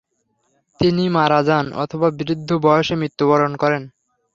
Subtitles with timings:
[0.79, 3.83] তিনি মারা যান, অথবা বৃদ্ধ বয়সে মৃত্যুবরণ করেন।